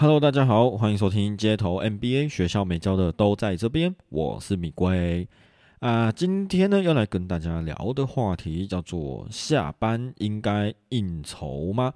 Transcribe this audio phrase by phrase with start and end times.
[0.00, 5.26] Hello，大家好，欢迎收听街头 NBA 学校没教的都在这边，我是米龟
[5.80, 6.12] 啊。
[6.12, 11.92] 今天呢，要来跟大家聊的话题叫做下班应该应酬吗？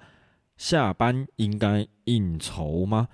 [0.57, 3.07] 下班应该应酬吗？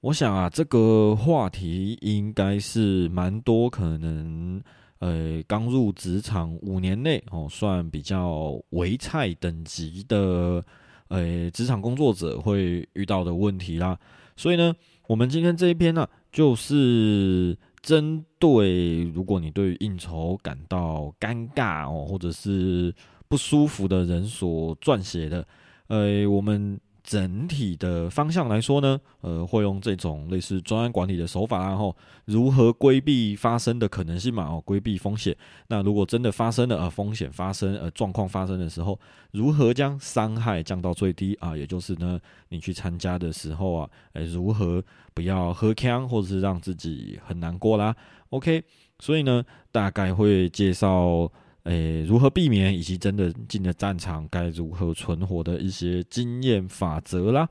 [0.00, 4.62] 我想啊，这个话题应该是蛮多可能，
[5.00, 10.64] 呃，刚入职场五年内哦，算比较微菜等级的，
[11.08, 13.98] 呃，职场工作者会遇到的问题啦。
[14.40, 14.74] 所以呢，
[15.06, 22.94] 我们今天这一篇呢，就是针对如果你对于应酬感到尴尬哦，或者是
[23.28, 25.46] 不舒服的人所撰写的。
[25.88, 26.80] 呃，我们。
[27.10, 34.44] 整体的方向来说呢，呃，会用这种类似专案管理的手法，然后如何规避发生的可能性嘛？
[34.44, 35.36] 哦，规避风险。
[35.66, 38.96] 那如果真的发生了，呃，风险发生，呃，状况发生的时候，
[39.32, 41.56] 如何将伤害降到最低啊？
[41.56, 44.80] 也就是呢，你去参加的时候啊，哎，如何
[45.12, 47.92] 不要喝呛，或者是让自己很难过啦
[48.28, 48.62] ？OK，
[49.00, 51.28] 所以呢，大概会介绍。
[51.70, 57.48] 诶，如何避免以及真的进了战场该如何存活的一些经验法则啦。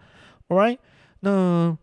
[0.50, 0.78] Alright，
[1.22, 1.78] 那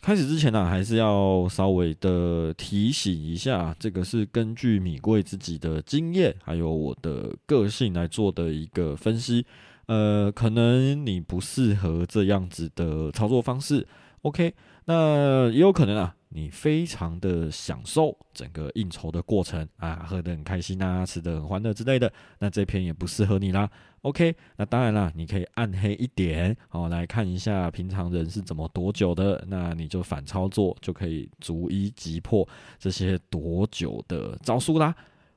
[0.00, 9.44] 开始之前呢，还是要稍微的提醒一下，这个是根据米贵自己的经验还有我的个性来做的一个分析。
[9.86, 13.84] 呃，可能你不适合这样子的操作方式。
[14.22, 16.14] OK，那也有可能啊。
[16.34, 23.70] 你非常的享受整个应酬的过程啊，喝得很开心啊，吃得很欢乐之类的，那这篇也不适合你啦。
[24.02, 34.94] OK，那当然啦，你可以暗黑一点哦，来看一下平常人是怎么多久的，那你就反操作，就可以逐一击破这些多久的招数啦。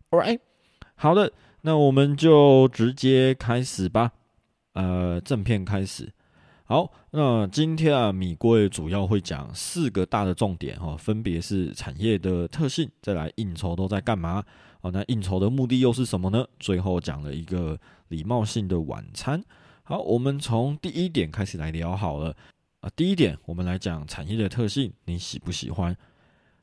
[0.10, 0.40] Alright，
[0.96, 4.12] 好的，那我们就直接开始吧。
[4.74, 6.12] 呃，正片开始。
[6.68, 14.44] 好，那今天啊，米贵主要会讲四个大的重点哈，分别是产业的特性，再来应酬都在干嘛？
[14.82, 16.44] 哦，那应酬的目的又是什么呢？
[16.60, 19.44] 最后讲了一个礼貌性的晚餐。
[19.84, 22.36] 好，我们从第一点开始来聊好了
[22.80, 22.90] 啊。
[22.96, 25.96] 第一点，我们来讲产业的特性，你喜不喜欢？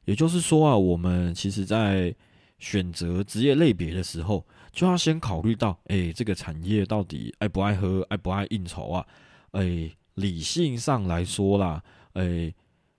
[0.05, 2.13] 也就是说啊，我们其实在
[2.59, 9.07] 选择职业类别的时候，就要先考虑到，哎，这个产业到底爱不爱喝，爱不爱应酬啊？
[9.53, 11.83] 哎，理性上来说啦，
[12.13, 12.53] 哎，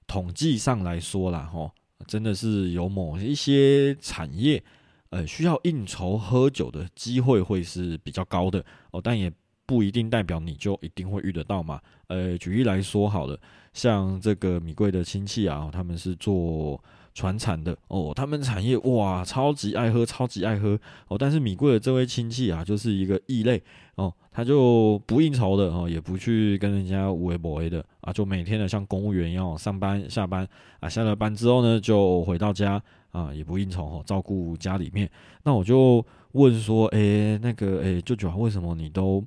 [0.08, 1.72] 统计上来说啦，吼，
[2.08, 4.64] 真的是有某一些产业，
[5.10, 9.32] 呃，需要应酬喝酒的机会会是比较高的哦，但也
[9.66, 11.80] 不一定代表你就一定会遇得到嘛。
[12.08, 13.40] 呃，举例来说好了，
[13.74, 16.84] 像这个米贵的亲戚啊，他们是做。
[17.14, 21.18] 传产的哦，他们产业哇，超级爱喝，超级爱喝哦。
[21.18, 23.62] 但是米贵的这位亲戚啊，就是一个异类
[23.96, 30.48] 哦，他就不应酬的哦，也不去跟人家无为不为的啊，就每天的像公务员一样上班下班
[30.80, 32.82] 啊，下了班之后呢，就回到家
[33.12, 35.10] 啊，也不应酬哦，照顾家里面。
[35.44, 39.24] 那我就问说，哎，那个哎，舅舅啊，为什么你都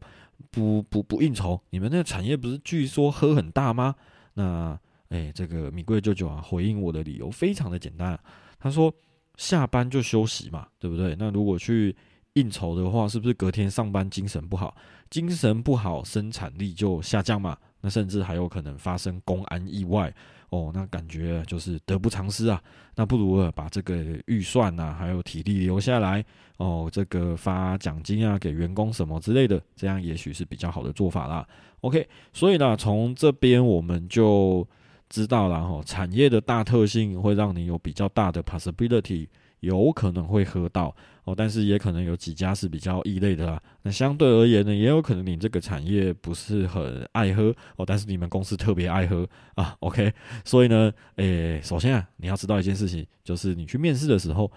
[0.50, 1.60] 不不不应酬？
[1.70, 3.94] 你们那个产业不是据说喝很大吗？
[4.34, 4.76] 那。
[5.08, 8.18] 哎，这个米贵舅舅啊，回应我的理由非常的简单，
[8.58, 8.92] 他说
[9.36, 11.14] 下班就休息嘛，对不对？
[11.18, 11.94] 那如果去
[12.32, 14.76] 应酬的话，是不是隔天上班精神不好？
[15.08, 17.56] 精神不好，生产力就下降嘛？
[17.80, 20.12] 那甚至还有可能发生公安意外
[20.48, 22.60] 哦，那感觉就是得不偿失啊。
[22.96, 26.24] 那不如把这个预算呐，还有体力留下来
[26.56, 31.46] 哦，这个发奖金啊给员工什么之类的，这样也许是比较好的做法啦。
[31.82, 34.66] OK，所以呢，从这边我们就。
[35.08, 39.28] 知道了哈，产业的大特性会让你有比较大的 possibility，
[39.60, 40.94] 有可能会喝到
[41.24, 43.62] 哦，但是也可能有几家是比较异类的啦。
[43.82, 49.76] 那相对而言呢，也有可能你这个产业不是很爱喝哦，但是你们公司特别爱喝啊。
[49.80, 50.12] OK，
[50.44, 54.50] 所以呢，诶，首先啊，你要知道一件事情，就是你去面试的时候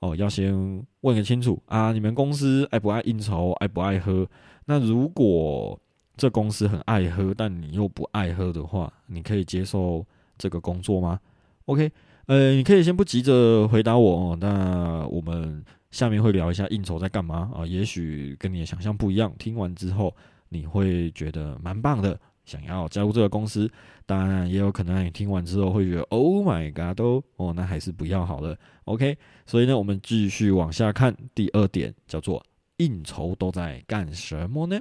[0.00, 0.52] 哦，要先
[1.02, 4.26] 问个清楚啊，你们公司爱不爱应酬，爱不爱喝？
[4.64, 5.78] 那如果
[6.20, 11.18] 这公司很爱喝，但你又不爱喝的话，你可以接受这个工作吗
[11.64, 11.90] ？OK，
[12.26, 14.38] 呃，你可以先不急着回答我哦。
[14.38, 17.64] 那我们下面会聊一下应酬在干嘛啊？
[17.64, 20.14] 也许跟你的想象不一样，听完之后
[20.50, 23.66] 你会觉得蛮棒的，想要加入这个公司。
[24.04, 28.54] 当然，也有可能你听完之后会觉得 Oh my God，都哦，那还是不要好了。
[28.84, 29.16] OK，
[29.46, 32.44] 所以呢，我们继续往下看，第二点叫做
[32.76, 34.78] 应酬都在干什么呢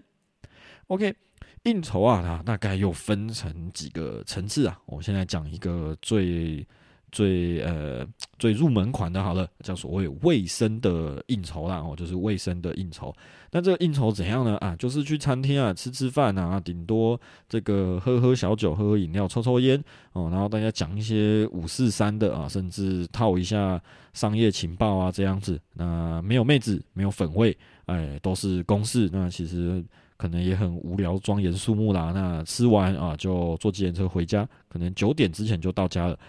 [0.88, 1.16] ？OK。
[1.64, 4.80] 应酬啊，它大概又分成几个层次啊。
[4.86, 6.66] 我现在讲一个最
[7.12, 8.06] 最呃
[8.38, 13.14] 最入门款的，好了，叫所谓卫生的应酬啦，哦，就是卫生的应酬。
[13.52, 14.56] 那这个应酬怎样呢？
[14.58, 19.84] 啊，就是去餐厅啊吃吃饭啊，顶多这个喝喝小酒、喝喝饮料、抽抽烟
[20.14, 23.82] 哦，然后大家讲一些五四三的啊，甚至套一下
[24.14, 25.60] 商业情报啊，这样子。
[25.74, 29.10] 那没有妹子，没有粉味，哎，都是公事。
[29.12, 29.84] 那其实
[30.20, 32.12] 可能也很无聊、庄严肃穆啦。
[32.14, 36.20] 那吃完啊，就坐计程车回家，可能九点之前就到家了。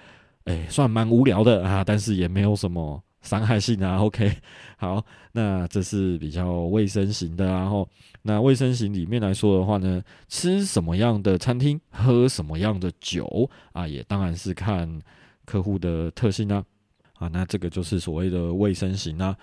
[0.45, 3.99] 哎，算蛮无聊的啊，但是也没有什么伤害性啊。
[4.07, 4.33] OK，
[4.77, 7.89] 好，那这是比较卫生型的，然后
[8.23, 14.89] 那卫生型里面来说的话呢，吃什么样的餐厅，喝什么样的酒啊，也当然是看
[15.45, 16.65] 客户的特性啊。
[17.19, 19.37] 啊，那这个就是所谓的卫生型啊。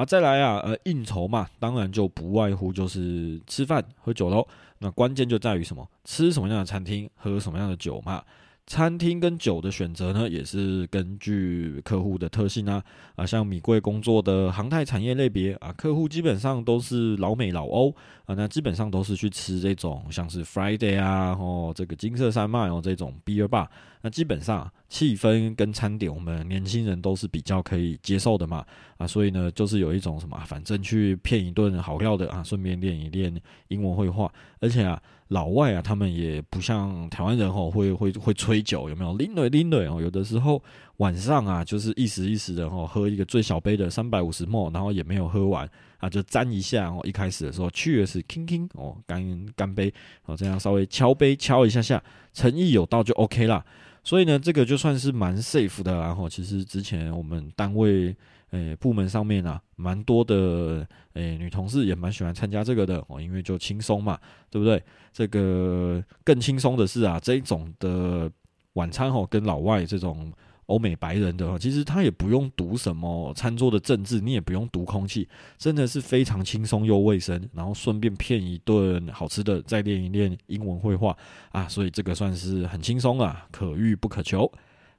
[0.00, 4.46] 啊，再来啊，呃，应酬嘛，当然就不外乎就是吃饭喝酒喽。
[4.78, 5.86] 那关键就在于什么？
[6.04, 8.24] 吃什么样的餐厅，喝什么样的酒嘛。
[8.70, 12.80] 餐厅跟酒的选择呢，也是根据客户的特性啊
[13.16, 17.92] 啊，像米贵工作的航太产业类别啊，客户基本上都是老美老欧
[18.26, 23.66] 啊，那基本上都是去吃这种像是 Friday 啊，哦这个金色山脉哦这种 beer bar，
[24.02, 28.64] 那基本上气氛跟餐点我们年轻人都是比较可以接受的嘛
[28.98, 33.34] 啊，所以呢就是有一种什么，反正去骗一顿好料的啊，顺便练一练
[33.66, 35.02] 英文绘画，而且啊。
[35.30, 39.16] 老外啊，他们也不像台湾人哦，会会会吹酒，有没有？
[39.16, 40.60] 拎对拎对哦，有的时候
[40.96, 47.00] 晚上啊，就是一时一时的哦，喝一个最小杯的三百五十沫，然后也没有喝完啊，就沾一下哦。
[47.04, 49.92] 一开始的时候去的是 king king 哦，干干杯
[50.26, 53.64] 哦，这样稍微敲杯敲一下下，诚意有到就 OK 啦。
[54.02, 55.94] 所以呢，这个就算是蛮 safe 的。
[55.94, 58.14] 然后其实之前我们单位。
[58.50, 64.18] 诶，部门上面啊，蛮多的诶，女同事也蛮喜欢参加这个的哦，因为就轻松嘛，
[64.50, 64.82] 对不对？
[65.12, 68.30] 这个更轻松的是啊，这种的
[68.72, 70.32] 晚餐哦，跟老外这种
[70.66, 81.16] 欧美白人的哦，其实他也不用读什么餐桌的政治，你也不用读空气，真的是非常轻松又卫生，然后顺便骗一顿好吃的，再练一练英文绘画
[81.52, 84.50] 啊，所以这个算是很轻松啊，可遇不可求。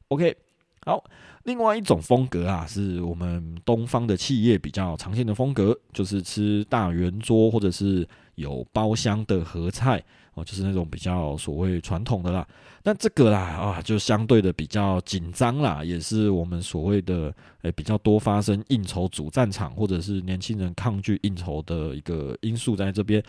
[0.08, 0.36] OK。
[0.84, 1.04] 好，
[1.44, 12.48] 另外一种风格啊，是我们东方的企业比较常见的风格，就是吃大圆桌或者是有包厢的合菜哦，就是那种比较所谓传统的啦。
[12.82, 17.32] 那这个啦啊，就相对的比较紧张啦，也是我们所谓的
[17.62, 23.22] 诶比较多发生应酬主战场，或者是年轻人抗拒应酬的一个因素在这边。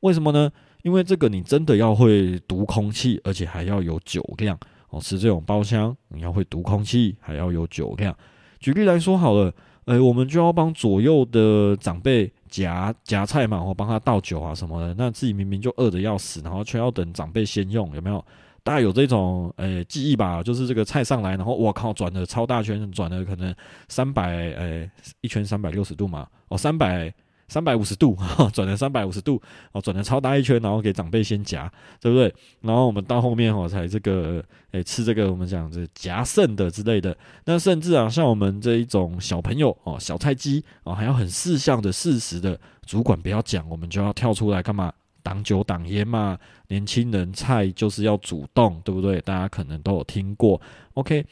[0.00, 0.52] 为什么呢？
[0.82, 4.58] 因为这个你真的要会读空气，而且还要有酒量。
[4.92, 8.14] 哦，吃这种包厢，你要会读空气，还要有酒量。
[8.60, 9.50] 举例来说好了，
[9.86, 14.94] 诶，我们就要帮左右的长辈夹夹菜嘛，或帮他倒酒啊什么的。
[14.98, 18.22] 那自己明明就饿得要死，然后却要等长辈先用，有没有？
[18.62, 20.42] 大家有这种诶记忆吧？
[20.42, 23.52] 就是这个菜上来，然后我靠，转了超大圈，转了可能
[23.88, 24.90] 三百诶
[25.22, 27.12] 一圈三百六十度嘛，哦三百。
[27.52, 28.16] 三百五十度，
[28.50, 29.40] 转了三百五十度，
[29.72, 31.70] 哦，转了超大一圈，然后给长辈先夹，
[32.00, 32.34] 对不对？
[32.62, 37.14] 然后我们到后面哦，才这个，诶，吃这个我们讲这夹剩的之类的。
[37.44, 44.90] 那甚至啊，像我们这一种小朋友哦，小菜鸡哦，还要很事项的事实的，主管不要讲，我们就要跳出来干嘛？
[45.22, 46.38] 挡酒挡烟嘛。
[46.68, 49.20] 年轻人菜就是要主动，对不对？
[49.20, 50.58] 大家可能都有听过。
[50.94, 51.22] OK，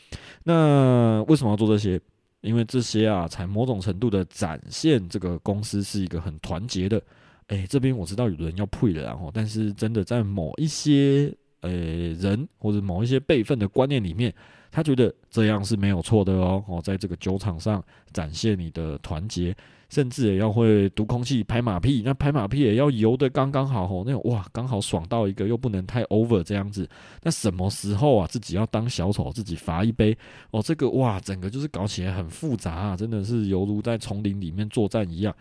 [0.44, 1.98] 那为什么要做这些？
[2.40, 7.00] 因为这些啊，才某种程度的展现这个公司是一个很团结的。
[7.48, 14.32] 哎，这边我知道有人要退了，然后，但是真的在某一些呃人或者某一些辈分的观念里面，
[14.70, 16.64] 他觉得这样是没有错的哦。
[16.68, 19.54] 哦，在这个酒场上展现你的团结。
[19.90, 26.88] 甚至也要会读空气、拍马屁，那拍马屁也要游的刚刚好哦，那种哇，刚好爽到一个，又不能太 over 这样子。
[27.24, 30.16] 那什么时候啊，自己要当小丑，自己罚一杯
[30.52, 35.34] 哦，这个哇，整个就是搞起来很复杂啊，真的是犹如在丛林里面作战一样。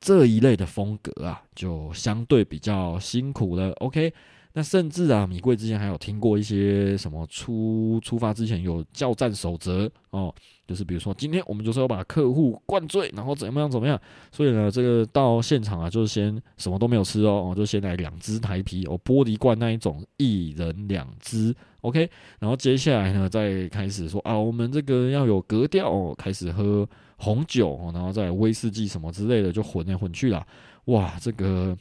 [0.00, 3.70] 这一类的风格啊，就相对比较辛苦了。
[3.80, 4.10] OK。
[4.52, 10.34] 那甚至啊，米贵之前还有听过一些什么出出发之前有叫战守则哦，
[10.66, 14.00] 就是比如说今天我们就是要把客户灌醉，然后怎么样怎么样，
[14.32, 26.88] 所以呢，这个到现场啊，就是先什么都没有吃哦，就先来两只台啤哦，玻璃罐那一种，一人两只，OK，然后接下来呢，再开始说啊，我们这个要有格调哦，开始喝
[27.18, 30.44] 红酒哦，然后再威士忌什么之类的，就混来混去了，
[30.86, 31.78] 哇，这个。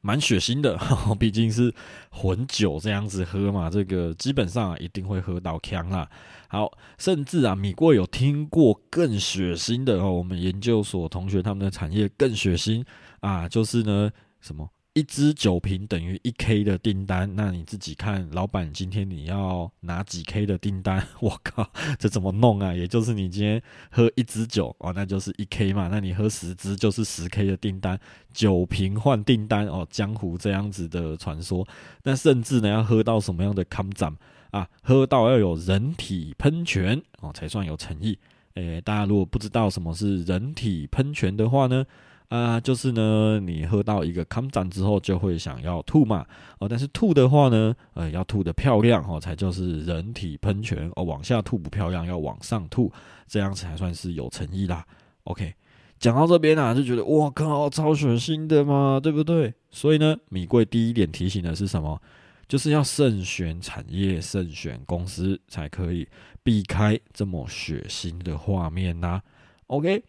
[0.00, 0.78] 蛮血腥的，
[1.18, 1.74] 毕竟是
[2.10, 6.08] 混酒这样子喝嘛，这个基本上一定会喝到呛啦。
[6.48, 10.10] 好，甚至啊，米国有听过更血腥的哦。
[10.12, 12.84] 我们研究所同学他们的产业更血腥
[13.20, 14.68] 啊，就是呢，什么？
[15.00, 21.02] 一支酒瓶等于一 K 的订单，那你自己看，老板今天你要拿几 K 的订单？
[21.20, 21.66] 我靠，
[21.98, 22.74] 这怎么弄啊？
[22.74, 27.98] 也就是你今天喝一支酒哦，那就是一 K 嘛，那你喝十支就是十 K 的订单，
[28.34, 31.66] 酒瓶换订单哦，江湖这样子的传说。
[32.02, 34.14] 那甚至呢，要喝到什么样的康展
[34.50, 34.68] 啊？
[34.82, 38.18] 喝到要有人体喷泉哦，才算有诚意。
[38.56, 41.86] 诶，大家如果不知道什么是人体喷泉的话呢？
[42.30, 46.24] 啊，就是呢，你喝到一个康展之后，就会想要吐嘛，
[46.60, 52.92] 哦，但是吐的话呢，呃，要吐的漂亮哦，才就是人体喷泉哦，往下吐不漂亮，要往上吐，
[53.26, 54.86] 这样才算是有诚意啦。
[55.24, 55.52] OK，
[55.98, 59.52] 讲到这边啊，就觉得哇靠，超血腥的嘛，对不对？
[59.72, 62.00] 所以呢，米贵第一点提醒的是什么？
[62.46, 66.06] 就是要慎选产业，慎选公司，才可以
[66.44, 69.20] 避开这么血腥的画面呐。
[69.66, 70.04] OK。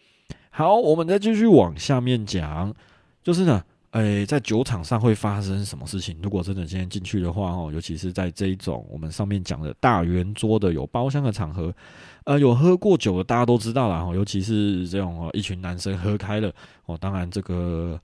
[0.54, 2.74] 好，我们再继续往下面讲，
[3.24, 6.18] 就是呢，诶，在酒场上会发生什么事情？
[6.22, 11.74] 如果真的今天进去的话，哦，尤其是在这一种我们上面讲的大圆桌的有包厢的场合，
[12.26, 16.52] 呃，有喝过酒的大家都知道了，哈，尤其是这种一群男生喝开了，
[16.86, 17.98] 哦，当然这个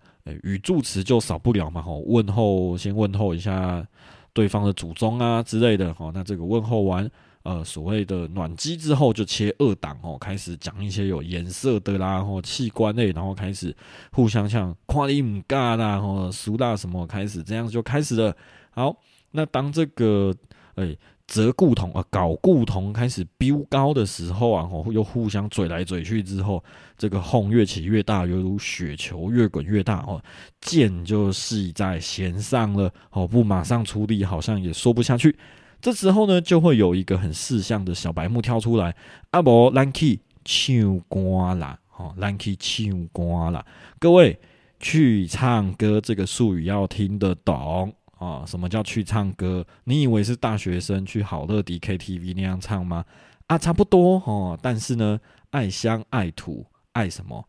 [0.43, 3.85] 语助词就少不了嘛，哈，问候先问候一下
[4.31, 7.11] 对方的祖宗啊之类的，哈，那这个问候完。
[7.47, 13.73] 呃，所谓的暖机之后就切二档哦，开始讲一些有颜色的啦，然后器官类，然后开始
[14.11, 18.35] 互相像夸你唔尬啦，然后苏大什么开始这样就开始了。
[18.71, 18.93] 好，
[19.31, 20.35] 那当这个
[20.75, 20.93] 哎
[21.25, 26.61] 折固酮啊搞固酮开始飙高的时候啊，哦又互相嘴来嘴去之后，
[26.97, 30.21] 这个轰越起越大，犹如雪球越滚越大哦，
[30.59, 35.33] 箭就系在弦上了哦，不马上出力好像也说不下去。
[35.79, 38.95] 这时候呢，就会有一个很识相的小白目跳出来，
[39.31, 43.65] 阿伯，l 去唱歌啦，哦，l 去唱歌啦。
[43.99, 44.39] 各位
[44.79, 48.43] 去唱歌这个术语要听得懂啊？
[48.45, 49.65] 什么叫去唱歌？
[49.83, 53.05] 你以为是大学生去好乐迪 KTV 那样唱吗？
[53.47, 54.57] 啊，差不多哦。
[54.61, 55.19] 但是呢，
[55.51, 57.47] 爱乡爱土爱什么？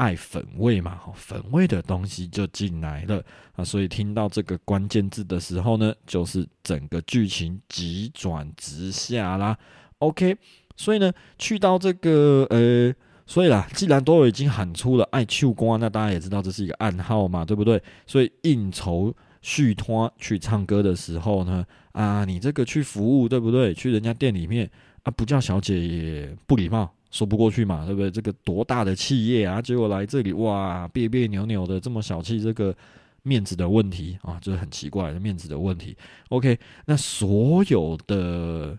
[0.00, 3.22] 爱粉味嘛，粉味的东西就进来了
[3.54, 9.54] 啊，所以听到这个关键字的时候呢，就是整个剧情急转直下啦。
[9.98, 10.34] OK，
[10.74, 12.90] 所以呢，去到这个呃，
[13.26, 17.82] 所以啦，既然都已经喊出了爱秋瓜，那大家也知道这是一个暗号嘛，对不对？
[18.06, 23.74] 所以应酬续托去唱歌的时候呢，啊，你这个去服务，对不对？
[23.74, 24.70] 去人家店里面
[25.02, 26.90] 啊，不叫小姐也不礼貌。
[27.10, 28.10] 说不过去嘛，对不对？
[28.10, 32.74] 这个多大的企业啊，结果来这里哇，别别扭扭的，这么小气，这个
[33.22, 35.96] 面子的问题啊，就是很奇怪的面子的问题。
[36.28, 38.78] OK，那所有的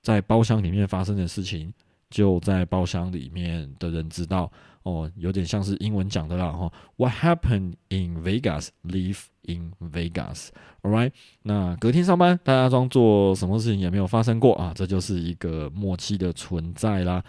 [0.00, 1.72] 在包厢里面发生的事情，
[2.08, 4.50] 就在包厢里面的人知道
[4.84, 6.72] 哦，有点像是英文讲的啦哈。
[6.96, 10.48] What happened in Vegas, live in Vegas.
[10.82, 11.10] All right，
[11.42, 17.24] 那隔天上班，大家装作什么事情也没有发生过啊，这就是一个默契的存在啦。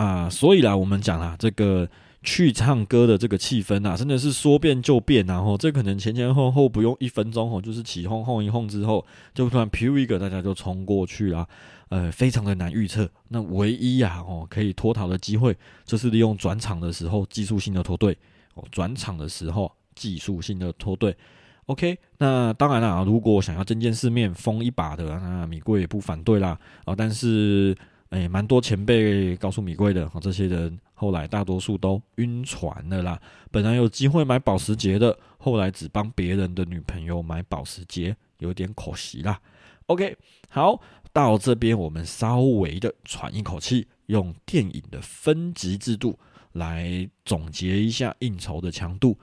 [0.00, 1.86] 啊，所以啦，我们讲啦，这个
[2.22, 9.04] 去唱歌的这个气氛啊，真的是说变就变，然后这可能前前后后不用一分钟哦，就是起哄哄一哄之后，
[9.34, 11.46] 就突然 p 一个，大家就冲过去啦，
[11.90, 13.06] 呃，非常的难预测。
[13.28, 15.54] 那唯一呀，哦，可以脱逃的机会，
[15.84, 18.16] 就是利用转场的时候技术性的脱队
[18.54, 21.14] 哦，转场的时候技术性的脱队。
[21.66, 27.76] OK，那当然啦，如果想要见见世面、疯一把的，那米贵也不反对啦，啊，但是。
[28.10, 33.20] 哎，蛮多前辈告诉米贵的，这些人后来大多数都晕船了啦。
[33.52, 39.40] 本来有机会买保时捷的，后来只帮别人的女朋友买保时捷，有点可惜啦。
[39.86, 40.16] OK，
[40.48, 40.80] 好，
[41.12, 46.18] 到这边我们稍微的喘一口气，用电影的分级制度
[46.52, 49.16] 来总结一下应酬的强度。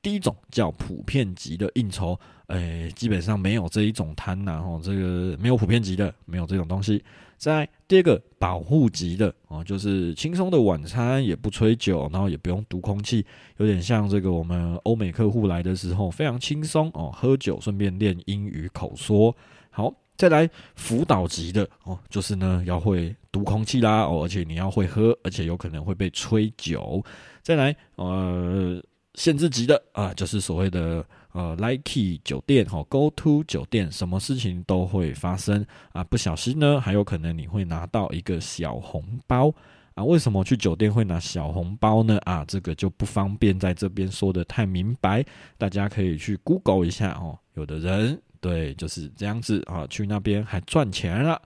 [0.00, 7.04] 第一种叫普遍级的应酬，哎，基本上没有这一种摊呐，哦，这个没有普遍级的，没有这种东西。
[7.42, 19.34] 在第二个保护级的哦，就是轻松的晚餐，也不吹酒，然后也不用读空气，有点像这个我们欧美客户来的时候非常轻松哦，喝酒顺便练英语口说。
[19.70, 27.04] 好，再来辅导级的哦，就是呢要会读空气啦哦，而且你要会喝，而且有可能会被吹酒。
[27.42, 28.80] 再来呃
[29.16, 31.04] 限制级的啊，就是所谓的。
[31.32, 36.04] 呃，like 酒店哈，go to 酒店，什么事情都会发生啊！
[36.04, 39.50] 不小心呢，还有可能你会拿到一个小红包
[39.94, 40.04] 啊！
[40.04, 42.18] 为什么去酒店会拿小红包呢？
[42.24, 45.24] 啊，这个就不方便在这边说的太明白，
[45.56, 47.38] 大家可以去 Google 一下哦。
[47.54, 51.40] 有的人对就是这样子啊，去那边还赚钱了。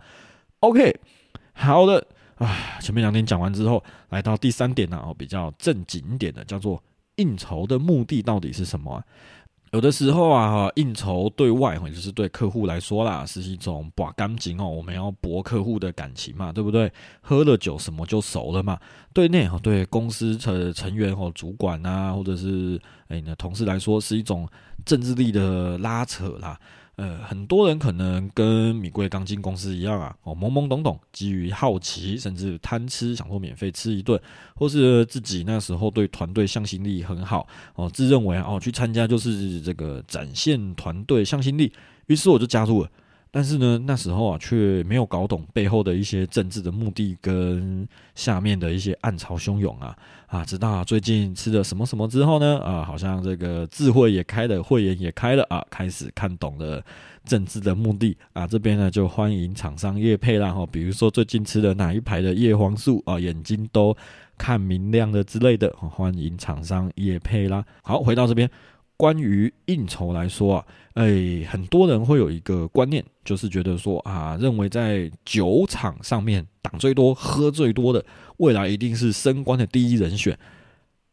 [0.60, 0.98] OK，
[1.52, 2.04] 好的
[2.38, 6.82] 啊，前面两点讲完之后，来到第三点呢，哦，比较正经一点的，叫做
[7.16, 9.00] 应酬的目的到底是什么？
[9.76, 16.90] 有的时候啊，应酬对外，或者是对客户来说啦，是一种把干净哦，我们要博客户的感情嘛，对不对？
[17.20, 18.78] 喝了酒，什么就熟了嘛。
[19.12, 24.48] 对内哈，对公司成成员或主管啊，或者是哎你的同事来说，是一种
[24.86, 26.58] 政治力的拉扯啦。
[26.96, 34.18] 呃，很多人可能跟米贵钢筋公司一样啊，哦，懵懵懂懂，基于好奇，甚至贪吃，想说免费吃一顿，
[34.54, 41.70] 或是自己那时候对团队向心力很好，哦，自认为哦去参加就是这个展现团队向心力，
[42.06, 42.90] 于是我就加入了。
[43.36, 49.94] 但是呢，那时候啊，却没有搞懂背后的一些政治的目的跟下面的一些暗潮汹涌啊
[50.28, 50.42] 啊！
[50.42, 56.82] 直到最近吃了什么什么之后呢啊，好像这个智慧也开了，慧眼也开了啊，开始看懂了
[57.26, 58.46] 政治的目的啊。
[58.46, 63.94] 这边呢，就欢迎厂商叶配啦哈，比如说最近吃了哪一排的叶黄素啊，眼睛都
[64.38, 67.62] 看明亮的之类的，欢迎厂商叶配啦。
[67.82, 68.50] 好，回到这边。
[68.96, 78.02] 关于应酬来说啊，哎，很多人会有一个观念，就是觉得说啊，认为在酒场上面挡最多、喝最多的，
[78.38, 80.38] 未来一定是升官的第一人选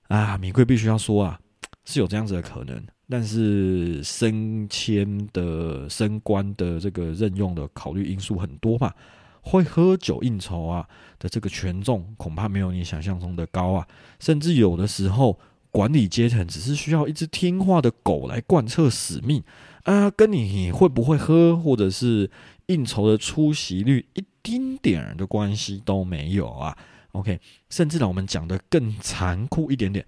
[0.07, 0.37] 啊。
[0.37, 1.37] 米贵必须要说啊，
[1.83, 8.93] 是有这样子的可能，但是升迁的、升官的这个任用的考虑因素很多嘛，
[9.41, 10.87] 会喝酒应酬啊
[11.19, 13.85] 的这个权重恐怕没有你想象中的高啊，
[14.21, 15.37] 甚至有的时候。
[15.73, 19.43] 管理阶层只是需要一只听话的狗来贯彻使命
[19.85, 22.29] 啊，跟你会不会喝或者是
[22.67, 26.77] 应酬的出席率一丁点的关系都没有啊。
[27.13, 27.39] OK，
[27.71, 30.05] 甚至呢，我们讲的更残酷一点点，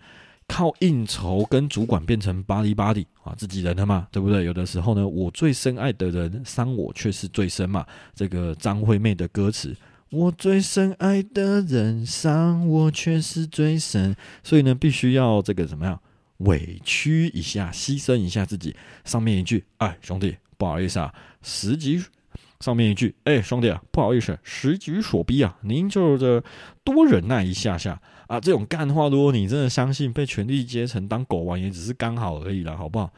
[0.47, 4.45] 靠应酬跟主管变成巴黎巴黎啊，自己人的嘛，对不对？
[4.45, 7.83] 有的时候呢，我最深爱的人伤我却是最深嘛。
[8.13, 9.75] 这个张惠妹的歌词。
[10.11, 15.99] 我最深爱的人伤我却是最深，所以呢，必须要这个怎么样
[16.37, 18.75] 委屈一下，牺牲一下自己。
[19.03, 21.99] 上面一句，哎，兄弟，不好意思啊，时局；
[22.59, 26.41] 上面一句，哎，兄弟啊，不好意思，时局所逼啊，您就这
[26.83, 28.39] 多忍耐一下下啊。
[28.39, 33.11] 这种干话，如果你真的相信被权力阶层当狗玩，也只是刚好而已了，好不好？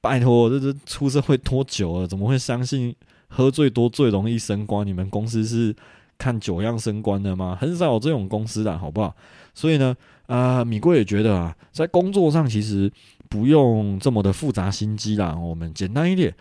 [0.00, 2.94] 拜托，这这出社会多久了，怎么会相信
[3.28, 4.86] 喝最多最容易升官？
[4.86, 5.74] 你们公司是？
[6.18, 7.56] 看酒样升官的吗？
[7.60, 9.14] 很少有这种公司的，好不好？
[9.54, 9.94] 所以呢，
[10.26, 12.90] 啊，米贵也觉得啊，在工作上其实
[13.28, 16.34] 不用这么的复杂心机啦，我们简单一点，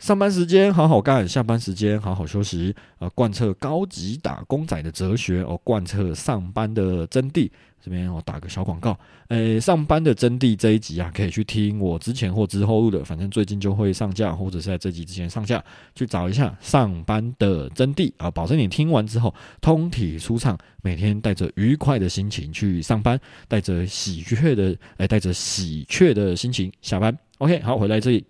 [0.00, 7.50] 上班时间好好干，下班时间好好休息，啊，贯彻高级打工仔的哲学哦，贯彻上班的真谛。
[7.82, 15.62] 这边我打个小广告，诶，上班的真谛这一集啊，可以去听我之前或之后录的，反正最近就会上架，或者是在这集之前上架，
[15.94, 27.16] 去找一下上班的真谛啊，保证你听完之后通体舒畅，每天带着愉快的心情去上班，带着喜鹊的，诶，带着喜鹊的心情下班。
[27.38, 28.24] OK，好，回来这里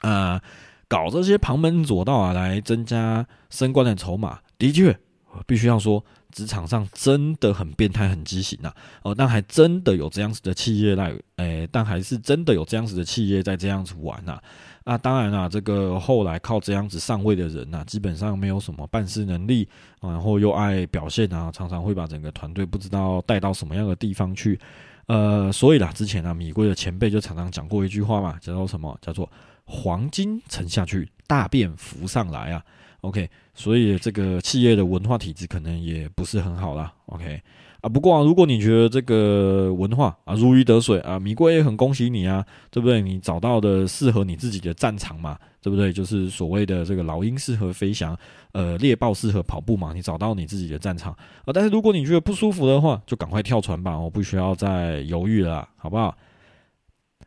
[0.00, 0.40] 啊，
[0.88, 4.98] 搞这些旁门左道啊，来增加升官的筹码，的确，
[5.46, 6.04] 必须要说。
[6.30, 8.70] 职场上真的很变态、很畸形呐！
[9.02, 14.38] 哦，但还真的有这样子的企业来，诶，但还是真的有这样子的企业在这样子玩呐！
[14.84, 19.66] 啊，当然啦，这个后来靠这样子上位的人呐，基本上没有什么办事能力，
[20.02, 24.60] 然后又爱表现啊，常常会把整个团队不知道带到什么样的地方去。
[25.06, 28.96] 呃，所以啦，之前啊，米贵的前辈就常常讲过一句话嘛，叫做什么？
[29.00, 29.28] 叫做
[29.68, 32.64] “黄金沉下去，大便浮上来”啊。
[33.02, 36.92] OK，所以这个企业的文化体制可能也不是很好啦。
[37.06, 37.40] OK，
[37.80, 43.00] 啊，不过啊，如果你觉得这个文化啊如鱼得水啊，米贵也很恭喜你啊，对不对？
[43.00, 45.92] 你找到的适合你自己的战场嘛，对不对？
[45.92, 48.18] 就是所谓的这个老鹰适合飞翔，
[48.50, 51.12] 呃，猎豹适合跑步嘛，你找到你自己的战场
[51.44, 51.52] 啊。
[51.54, 56.16] 但是如果你觉得不舒服的话，就赶快跳船吧，我不需要再犹豫了，好不好？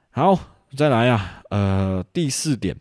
[0.09, 0.37] 好，
[0.75, 2.75] 再来啊，呃，第四点。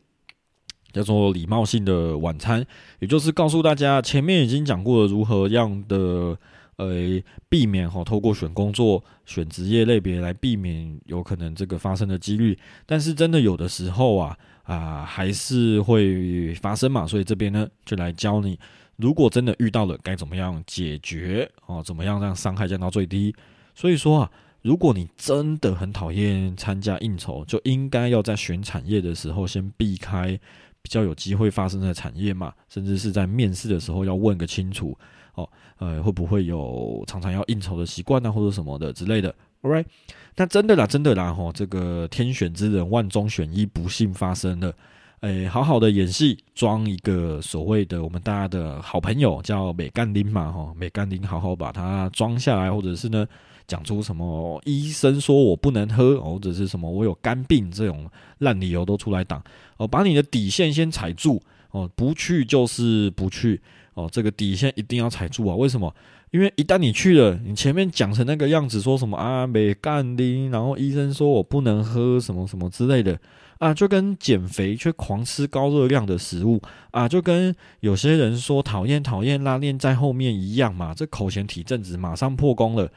[0.92, 2.66] 叫做礼貌性的晚餐，
[2.98, 6.36] 也就是告诉大家，前面已经讲过了如何样的
[6.74, 12.58] 呃避免哈，透过选工作、选职业类别来避免有可能这个发生的几率。
[12.86, 18.58] 但是真的有的时候啊啊还是会发生嘛，所以这边呢就来教你，
[18.96, 23.32] 如果真的遇到了该怎么样解决哦，怎么样让伤害降到最低。
[23.76, 24.30] 所以说啊，
[24.62, 30.38] 如果你真的很讨厌参加应酬，就应该要在选产业的时候先避开。
[30.82, 34.96] 比较有机会发生的产业嘛，甚至是在面试的时候要问个清楚
[35.34, 35.46] 哦，
[35.76, 39.34] 呃，会不会有常常要应酬的习惯啊，或者什么的之类的。
[39.60, 39.84] Alright，
[40.36, 44.74] 那真的啦，真的啦，吼，这个天选之人万中选一，不幸发生了
[45.20, 53.26] 诶，好好的演戏，装一个所谓的我们大家的好朋友，叫美干丁嘛，吼，美干丁好好把它装下来，或者是呢，
[53.70, 59.40] 讲出什么医生说我不能喝，或者是什么我有肝病这种烂理由都出来挡，
[59.76, 63.60] 哦，把你的底线先踩住，哦，不去就是不去，
[63.94, 65.94] 哦，这个底线一定要踩住啊，为什么？
[66.32, 73.16] 因为一旦你去了，你前面讲成那个样子，说什么啊没干丁，然后医生说我不能喝什么什么之类的。
[73.58, 76.58] 啊，就跟减肥却狂吃高热量的食物
[76.92, 82.90] 啊，就跟有些人说讨厌讨厌拉链在后面一样嘛，这口 嫌体正直马上破功了。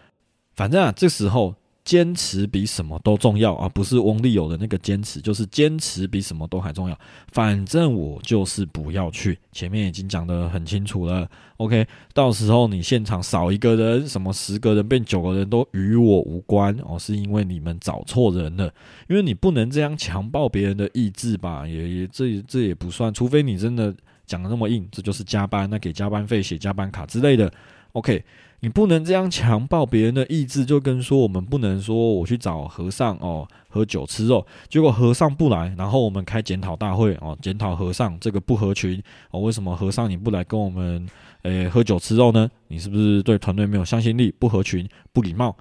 [0.56, 1.56] 反正啊，这时候。
[1.86, 3.68] 坚持比什么都重要啊！
[3.68, 6.98] 不是翁立友的那个坚持，就是坚持比什么都还重要。
[7.34, 11.30] 反正我就是不要去，前面已经讲得很清楚了。
[11.58, 18.74] OK，到时候你现场少一个人，什么十个人变九个人都与我无关哦，是因为你们找错人了。
[19.10, 21.68] 因为你不能这样强暴别人的意志吧？
[21.68, 23.94] 也也这这也不算，除非你真的
[24.26, 27.52] 讲的那么硬，这就是加班，那给加班费、写加班卡之类的。
[27.92, 28.24] OK。
[28.64, 41.06] 你不能这样强暴别人的意志，就跟说我们不能说我去找和尚哦喝酒吃肉，结果和尚不来，然后我们开检讨大会哦，检讨和尚这个不合群哦，为什么和尚你不来跟我们
[41.42, 42.50] 诶喝酒吃肉呢？
[42.70, 45.54] 你是不是对团队没有向心力，不合群，不礼貌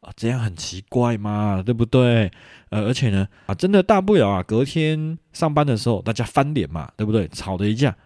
[0.00, 0.12] 啊？
[0.14, 2.30] 这样很奇怪嘛，对不对？
[2.68, 7.26] 呃，而且呢啊，真的大不了啊，隔天上班的时候大家翻脸嘛，对不对？
[7.28, 7.96] 吵了一架。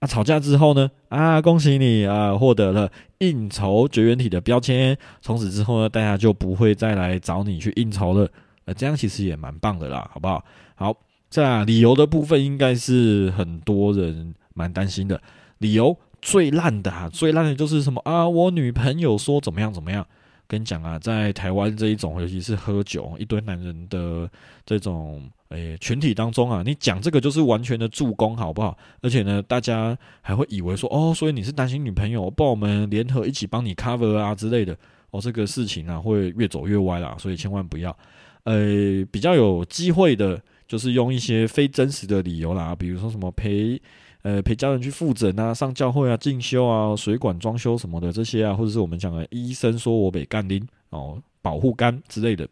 [0.00, 0.90] 啊，吵架之后呢？
[1.08, 4.96] 啊，恭喜你啊，获得了应酬绝缘体的标签。
[5.22, 8.28] 从此之后呢，大家就不会再来找你去应酬了。
[8.66, 10.44] 呃，这样其实也蛮棒的啦，好不好？
[10.74, 10.94] 好，
[11.30, 15.20] 在理由的部分，应该是很多人蛮担心的。
[15.58, 18.28] 理由最烂的啊，最烂的就是什么啊？
[18.28, 20.06] 我女朋友说怎么样怎么样。
[20.48, 24.30] 跟你讲啊，在台湾这一种，尤其是喝酒一堆男人的
[24.64, 28.76] 这种诶群体当中啊，你讲这个就是完全的助攻，好不好？
[29.02, 34.76] 而且呢，大家还会以为说，哦，所以你是担心女朋友，帮我们联合一起帮你 cover 啊之类的，
[35.10, 37.96] 哦，这个事情啊会越走越歪啦，所以千万不要。
[38.44, 43.80] 呃，比较有机会的，就是用一些非真实的理由啦，比如说什么陪。
[44.26, 52.48] 呃，陪家人去复诊啊，上教会啊，进修啊，水管装修什么的这些啊，或者是我们讲的医生说我被干拎哦，保护肝之类的。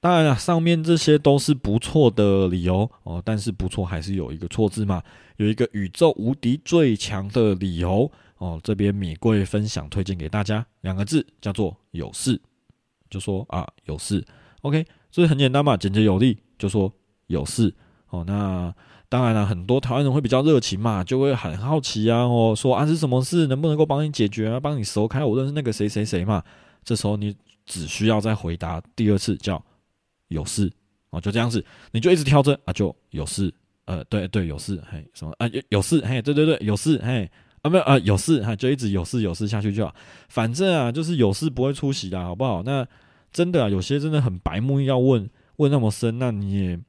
[0.00, 5.00] 当然了，上面这些都是不错的理由哦，但是不错还是有一个错字嘛，
[5.36, 8.60] 有一个宇宙无敌最强的理由哦。
[8.64, 12.40] 这边米贵分享推荐给大家，两个字叫做有事，
[13.08, 14.26] 就说啊有事
[14.62, 16.92] ，OK，所以很简单嘛，简洁有力，就说
[17.28, 17.72] 有事
[18.10, 18.24] 哦。
[18.26, 18.74] 那。
[19.06, 25.22] 当然了，很多台湾人会比较热情嘛，就会很好奇啊，哦，说啊是什么事，能不能够帮你解决啊，帮你熟开？
[25.24, 26.42] 我认识那个谁谁谁嘛。
[26.82, 27.32] 这时候你
[27.64, 29.62] 只需要再回答第二次，叫
[30.28, 30.68] 有事
[31.10, 37.30] 哦，就这样子，你就一直挑着啊，就有事，呃，对对，有事，嘿，什么啊有有事，嘿，对对对，有事，嘿，
[37.62, 39.94] 啊没有啊有事，哈，就一直有事有事下去就好，
[40.28, 42.64] 反正啊就是有事不会出席的，好不好？
[42.64, 42.84] 那
[43.30, 46.80] 真的啊，有些真的很白目，要问问那么深，那你也。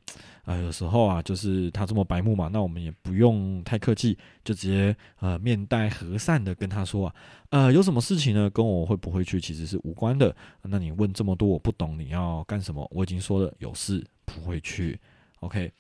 [0.45, 7.15] 啊，有时候啊，就是他这么白目嘛，那我们也不用太客气，就直接呃面带和善的跟他说啊，
[7.49, 8.47] 呃，有什么事情呢？
[8.51, 10.35] 跟我会不会去其实是无关的。
[10.61, 12.87] 那你问这么多，我不懂你要干什么？
[12.93, 14.99] 我已经说了有事不会去。
[15.39, 15.71] OK，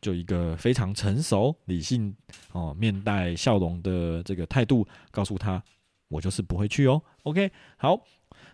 [0.00, 2.14] 就一个非常成熟、理性
[2.52, 5.62] 哦，面带笑容的这个态度，告诉他
[6.08, 7.02] 我就是不会去哦。
[7.24, 8.00] OK，好。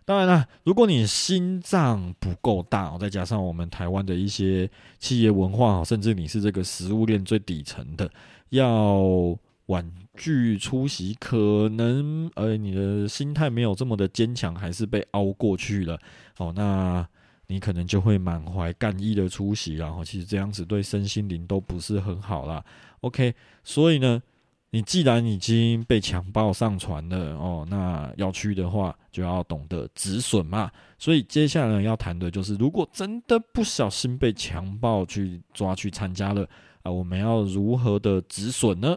[0.05, 8.11] 当然啦，如果你心脏不够大，再加上我们台湾的一些企业文化，甚至你是这个食物链最底层的，
[8.49, 9.01] 要
[9.67, 15.99] 婉拒出席，可能呃你的心态没有这么的坚强，还是被凹过去了。
[16.38, 17.07] 哦，那
[17.47, 22.65] 你可能就会满怀干意的出席，然后其实这样子对身心灵都不是很好啦。
[23.03, 24.21] OK，所以呢。
[24.75, 30.71] 你既然已经被强暴上船了哦，那要去的话就要懂得止损嘛。
[30.99, 36.49] 所以接下来要谈的就是，如果真的不小心被强暴去抓去参加了
[36.83, 38.97] 啊，我们要如何的止损呢？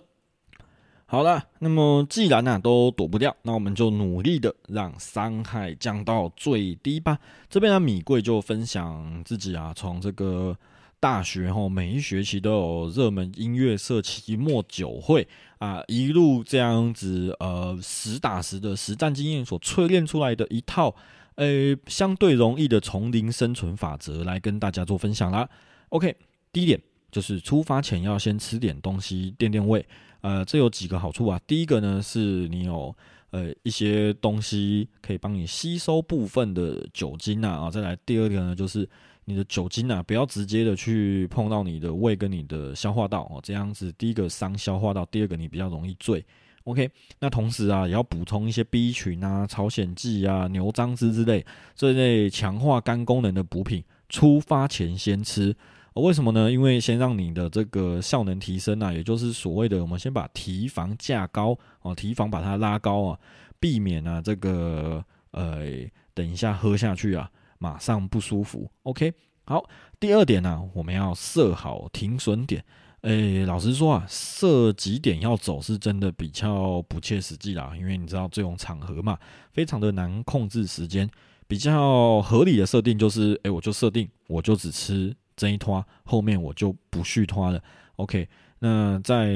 [1.07, 7.19] 好了，那么既然呢都躲不掉，那我们就努力的让伤害降到最低吧。
[7.49, 10.57] 这边呢，米贵就分享自己啊，从这个。
[11.05, 15.27] 大学哈，每一学期都有热门音乐社期末酒会
[15.59, 20.95] 啊，一路这样子呃，实打实的实战经验所淬炼出来的一套，
[21.35, 25.47] 呃，相对容易的丛林生存法则来跟大家做分享啦。
[25.89, 26.15] OK，
[26.51, 29.85] 第一点就是出发前要先吃点东西垫垫胃，
[30.21, 31.39] 呃，这有几个好处啊。
[31.45, 32.95] 第一个呢是你有
[33.29, 38.89] 呃一些东西可以帮你吸收部分的酒精啊，啊，再来第二个呢就是。
[39.25, 46.23] 你的酒精啊，不要直接的去碰到你的胃跟你的消化道哦，这样子第一个伤消化道，第二个你比较容易醉。
[46.63, 55.55] OK，那同时啊，也要补充一些 B 群啊、朝鲜蓟啊、牛樟芝之类这类强化肝功能的补品，出发前先吃。
[55.93, 56.51] 为什么呢？
[56.51, 63.19] 因为先让你的这个效能提升啊，也就是所谓的我们先把提防架高哦，提防把它拉高啊，
[63.59, 65.65] 避免啊这个呃
[66.13, 68.69] 等一下喝下去啊马上不舒服。
[68.83, 69.13] OK，
[69.45, 69.63] 好，
[69.99, 72.63] 第二点呢，我们要设好停损点。
[73.01, 79.17] 诶，老实说啊，设几点要走是真的比较不切实际啦，因为你知道这种场合嘛，
[79.53, 81.09] 非常的难控制时间。
[81.47, 85.15] 比较合理的设定就是，诶，我就设定我就只吃。
[85.35, 87.61] 这一拖后面我就不续拖了。
[87.97, 89.35] OK，那在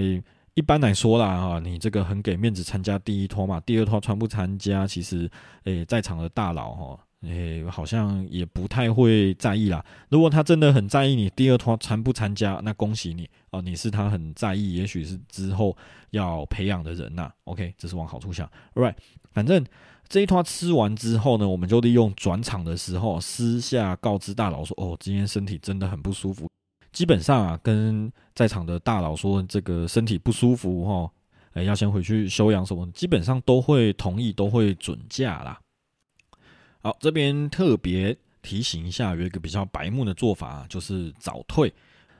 [0.55, 5.29] 一般来说啦，哈，你这个很给面子参加第一拖嘛，第二拖参不参加，其实
[5.65, 9.83] 诶，在场的大佬哈，诶，好像也不太会在意啦。
[10.09, 15.75] 如果他真的很在意你第二拖参不参加，那恭喜你哦，你是他很在意，也许是之后
[16.11, 17.31] 要培养的人呐。
[17.43, 18.49] OK，这是往好处想。
[18.73, 18.95] Right，
[19.31, 19.65] 反正。
[20.11, 26.49] 这一套吃完之后呢，我们就利用转场的时候私下告知大佬说：“哦，今天身体真的很不舒服。”
[26.91, 31.11] 基本上啊，跟在场的大佬说这个身体不舒服哈，
[31.53, 35.59] 哎，要先回去休养什么，基本上都会同意，都会准假啦。
[36.81, 41.71] 好，这边特别提醒一下，有一个比较白目的做法，就是早退。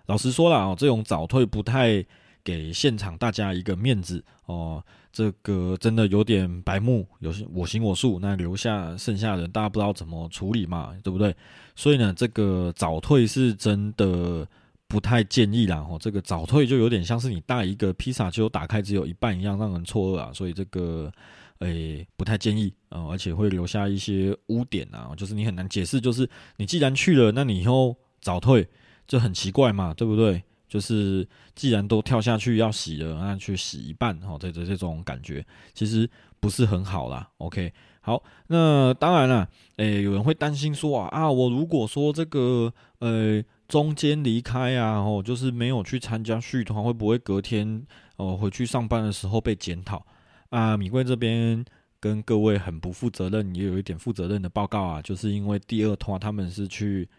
[0.06, 2.04] 老实说了啊，这种早退不太
[2.44, 4.84] 给现场大家一个面子哦。
[5.12, 11.36] 这个真的有点白目，有些我行我素，那留下剩下的人，大家不知道怎么处理嘛，对不对？
[11.76, 14.48] 所以呢，这个早退是真的
[14.88, 15.78] 不太建议啦。
[15.78, 20.32] 哦，这个早退就有点像是你带一个披萨就打开只有一半一样，让人错愕啊。
[20.32, 21.12] 所以这个
[21.60, 28.68] 诶不太建议啊，而且会留下一些污点啊，就是你很难解释，就是你既然去了，那你以后早退
[29.08, 30.44] 就很奇怪嘛，对不对？
[30.70, 35.44] 就是既然都跳下去要洗了，那去洗一半，哈，这这这种感觉
[35.74, 36.08] 其实
[36.40, 37.28] 不是很好啦。
[37.40, 47.84] OK，好，那当然了，诶，有人会担心说啊啊，我如果说这个呃中间离开啊，哦，就是没有去参加续团，会不会隔天
[48.18, 50.06] 哦回去上班的时候被检讨
[50.50, 50.78] 啊？
[50.78, 51.64] 米贵这边
[52.00, 57.10] 跟各位很不负责任，也有一点负责任的报告啊，就是因为第二团他们是去。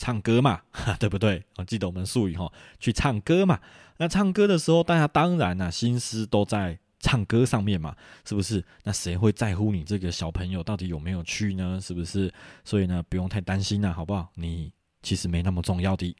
[0.00, 0.62] 唱歌嘛，
[1.00, 1.42] 对不对？
[1.56, 3.58] 我记得我们术语哈，去唱歌嘛。
[3.96, 8.64] 那唱歌的时候，大家当然呢，心思都在唱歌上面嘛，是不是？
[8.84, 11.80] 那谁会在乎你这个小朋友到底有没有去呢？
[11.82, 12.32] 是不是？
[12.64, 14.30] 所以呢，不用太担心了，好不好？
[14.36, 16.14] 你其实没那么重要的。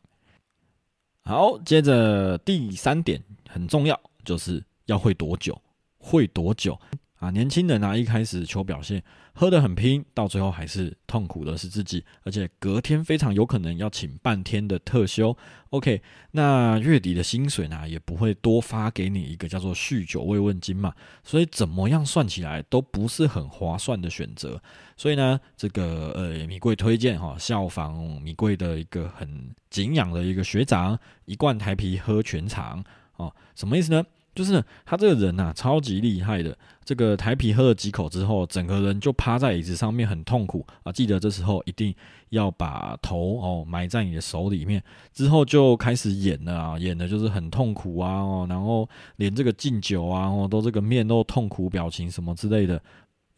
[1.23, 5.57] 好，接着第三点很重要，就是要会多久，
[5.99, 6.79] 会多久。
[7.17, 15.37] 啊，年轻人啊，一开始求表现，喝得很拼，到最后还是痛苦的是自己，而且隔天非常有可能要请半天的特休。
[15.71, 24.63] OK，那月底的薪水呢，也不会多发给你一个叫做酗酒慰问金嘛，所以怎么样算起来都不是很划算的选择。
[24.97, 32.85] 所以呢，这个呃，米贵推荐哈，效仿米贵的一个很敬仰的一个学长，一罐台啤喝全场
[33.17, 34.05] 哦，什么意思呢？
[34.39, 36.57] 就是他这个人呐，超级厉害的。
[36.85, 40.93] 这个台啤喝了几口之后，整个人就趴在椅子上面，很痛苦啊！
[40.93, 41.93] 记得这时候一定
[42.29, 44.81] 要把头哦埋在你的手里面。
[45.13, 52.81] 之后就开始演了啊，演的就是很痛苦啊哦，然后连这个敬酒啊哦，都这个面都痛苦表情什么之类的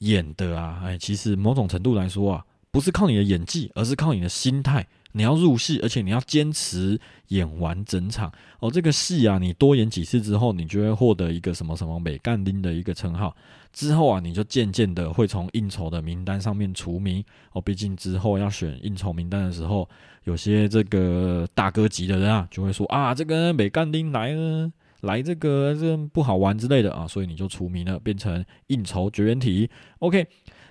[0.01, 0.83] 演的啊。
[0.85, 4.87] 哎，其实某种程度来说啊，不是靠你的演技，而是靠你的心态。
[5.13, 8.71] 你要入戏，而且你要坚持演完整场哦。
[8.71, 13.35] 这个戏啊，你多演几次之后，你就会获得一个什么什么美干丁的一个称号。
[13.73, 17.61] 之后啊，你就渐渐的会从应酬的名单上面除名哦。
[17.61, 19.89] 毕竟之后要选应酬名单的时候，
[20.25, 24.71] 有些这个大哥级的人啊，就会说啊，这个美干丁来了，
[25.01, 29.69] 来这个这不好玩之类的啊，所以你就除名了，变成应酬绝缘体。
[29.99, 30.27] OK，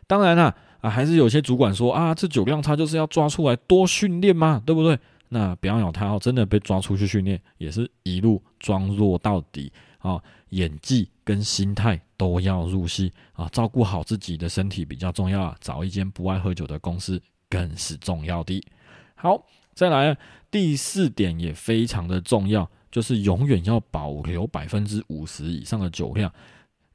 [0.07, 0.55] 当然啦。
[0.81, 4.97] 啊还是有些主管说啊，这酒量差就是要抓出来多训练嘛，对不对？
[5.29, 18.59] 那不要咬他哦，真的被抓出去训练，也是一路装弱到底啊，演技跟心态都要入戏啊，照顾好自己的身体比较重要啊，找一间不爱喝酒的公司更是重要的。
[19.13, 20.17] 好，再来
[20.49, 26.33] 第四点也非常的重要，就是永远要保留百分之五十以上的酒量。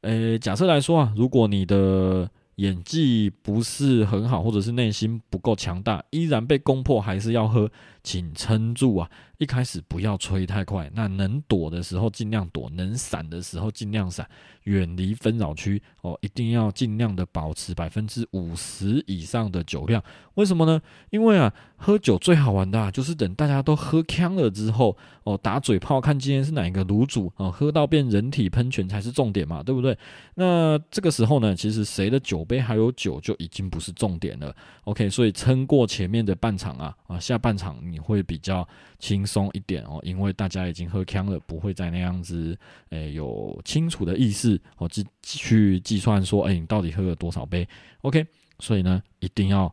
[0.01, 7.71] 诶，假设来说啊，如果你的演技不是很好，或者是内心不够强大，依然被攻破，还是要喝。
[8.05, 9.11] 请撑住啊！
[9.39, 14.25] 一开始不要吹太快，那能躲的时候尽量躲，能闪的时候尽量闪，
[14.63, 20.01] 远离纷扰区哦，一定要尽量的保持百分之五十以上的酒量。
[20.35, 20.81] 为什么呢？
[21.11, 29.99] 因为啊，喝酒最好玩的啊，就是等大家都喝呛了之后哦，打嘴炮，看今天是哪一个卤煮哦，喝到变人体喷泉才是重点嘛，对不对？
[30.37, 34.55] 那这个时候呢，其实谁的酒杯还有酒就已经不是重点了。
[34.85, 38.67] OK，所以撑过前面的半场啊啊，下半场你会比较
[38.99, 42.59] 轻松一点哦，因为大家已经喝呛了，不会再那样子
[42.91, 47.67] 诶有清楚的意识哦，计去计算说，哎，你到底喝了多少杯
[48.03, 48.27] ？OK，
[48.59, 49.73] 所以呢，一定要。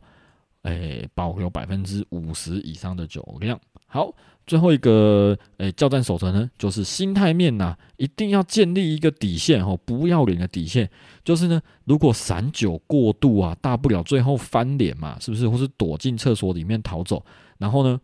[0.62, 3.58] 诶，保留百分之五十以上的酒量。
[3.88, 4.14] 好，
[4.46, 10.88] 最后一个诶，交战守则呢，就是心态面呐，一定要建立一个底线哦，不要脸的底线。
[11.24, 15.48] 就是呢，如果散酒过度啊，大不了最后翻脸嘛，是不是？
[15.48, 17.26] 或是躲进厕所里面逃走，
[17.58, 18.00] 然后呢，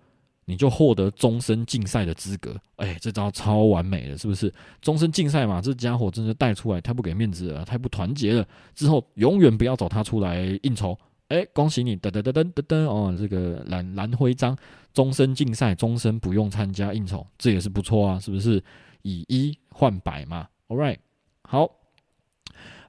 [0.48, 2.56] 你就获得终身竞赛的资格。
[2.76, 4.50] 哎，这招超完美的，是不是？
[4.80, 8.48] 终身竞赛嘛，这家伙真的带出来太不给面子了，太不团结了。
[8.74, 10.98] 之后永远不要找他出来应酬。
[11.28, 11.94] 哎，恭喜你！
[11.98, 14.56] 噔噔噔噔噔噔哦，这个蓝蓝徽章，
[14.94, 18.64] 终身竞赛，终身不用参加应酬，这也是不错啊，是不是？
[19.02, 20.48] 以一换百嘛。
[20.68, 20.96] All right，
[21.42, 21.70] 好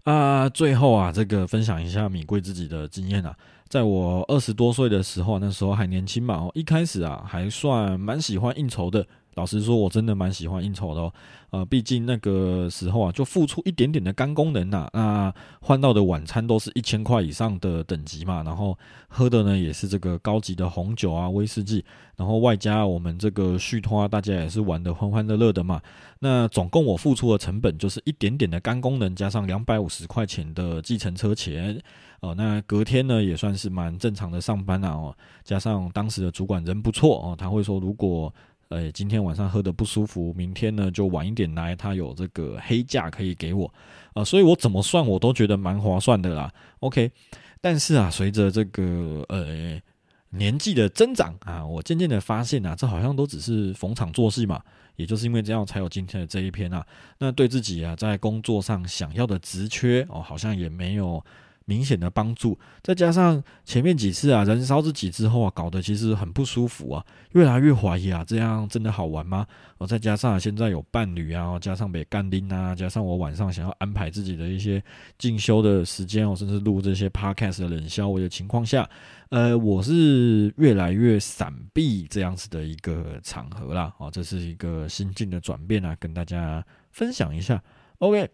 [0.10, 3.36] 啊，最后啊，这个分享一下米贵自己的经验啊，
[3.68, 9.06] 在我二十多岁的时候，那时候还年轻嘛，哦，一开始啊，还算蛮喜欢应酬的。
[9.40, 11.14] 老实说，我真的蛮喜欢应酬的哦。
[11.52, 14.88] 呃，毕竟那个时候啊，就付出一点点的肝功能呐。
[14.94, 21.84] 那换到的晚餐都是一千块以上的等级嘛，然后喝的呢也是这个高级的红酒啊、威士忌，
[22.18, 25.82] 然后外加我们这个续托啊，大家也是玩的欢欢乐乐的嘛。
[26.20, 31.82] 那总共我付出的成本就是一点点的肝功能，加上两百五十块钱的计程车钱。
[32.20, 34.90] 哦，那隔天呢也算是蛮正常的上班啊。
[34.90, 38.32] 哦，加上当时的主管人不错哦，他会说如果。
[38.70, 43.72] 呃，今天晚上喝的不舒服，明天呢就晚一点来，他有这个黑价可以给我，
[44.14, 46.54] 啊，所以我怎么算我都觉得蛮划算的啦。
[46.80, 47.12] OK，
[47.60, 49.82] 但是啊，随着这个呃
[50.30, 54.62] 年纪的增长啊，我渐渐的发现啊，这好像都只是逢场作戏嘛，
[54.98, 56.86] 也就是因为这样才有今天的这一篇啊。
[57.18, 61.24] 那对自己啊，在工作上想要的职缺哦，好像也没有。
[61.70, 69.46] 明显的帮助，再加上前面几次啊，燃烧自己之后啊，搞得其实很不舒服啊，越来越怀疑啊，这样真的好玩吗？
[69.78, 74.84] 哦，再加上现在有伴侣啊，加上被干丁啊，加上我晚上想要安排自己的一些
[75.20, 78.90] 进修的时间哦，甚至录这些 podcast 的冷消微的情况下，
[79.30, 83.94] 呃，我是越来越闪避这样子的一个场合啦。
[84.00, 87.62] 哦，这是一个心境的转变啊，跟大家分享一下。
[88.00, 88.28] OK，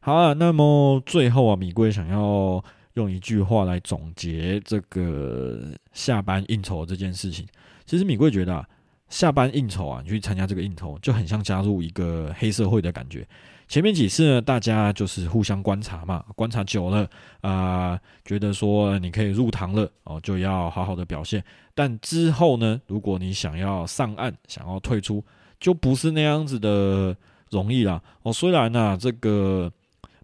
[0.00, 2.62] 好啊，那么最后啊，米贵想要。
[2.94, 7.46] 用一句话来总结这个下班应酬这件事情，
[7.86, 8.68] 其实米贵觉得啊，
[9.08, 13.26] 下班应酬啊，你去参加这个应酬就很像加入一个黑社会的感觉。
[13.68, 17.08] 前面几次呢，大家就是互相观察嘛，观察久了
[17.40, 21.42] 啊，觉得说你可以入堂了哦，就要好好的表现。
[21.74, 25.24] 但之后呢，如果你想要上岸，想要退出，
[25.58, 27.16] 就不是那样子的
[27.50, 28.02] 容易啦。
[28.24, 29.72] 哦，虽然呢，这个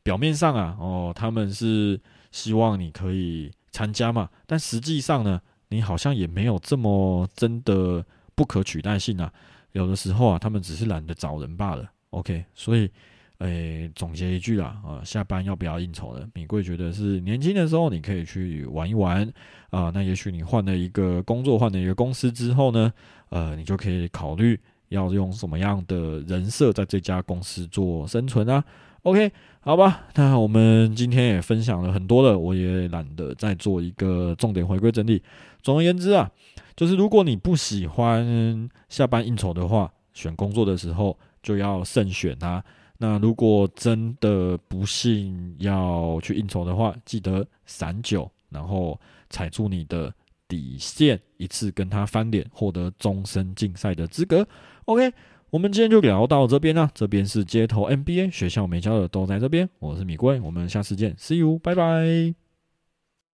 [0.09, 2.01] 表面上啊，哦，他们是。
[2.31, 5.41] 希望你可以参加嘛，但实际上呢，
[5.71, 9.33] 你好像也没有这么真的不可取代性啊。
[9.73, 11.91] 有的时候啊，他们只是懒得找人罢了。
[12.11, 12.91] OK，所以，
[13.39, 16.29] 诶，总结一句啦，啊，下班要不要应酬呢？
[16.35, 19.27] 米贵觉得是年轻的时候你可以去玩一玩
[19.71, 19.91] 啊。
[19.95, 22.93] 那也许你换了一个工作，换了一个公司之后呢，
[23.31, 28.63] 呃，你就可以考虑要用什么样的人设在这家公司做生存啊。
[29.09, 29.33] OK。
[29.61, 35.23] 好吧，那我们今天也分享了很多了，我也懒得再做一个重点回归整理。
[35.61, 36.31] 总而言之啊，
[36.75, 42.65] 就是如果你不喜欢下班应酬的话，选工作的时候就要慎选啊。
[42.97, 50.11] 那如果真的不幸要去应酬的话，记得散酒，然后踩住你的
[50.47, 54.47] 底线，一次跟他翻脸，获得终身竞赛的资格。
[54.87, 55.13] OK。
[55.51, 62.48] 我们今天就聊到这边啦，这边是街头 NBA 学校没教的都在这边，我是米贵，我们下次见，See you，拜拜。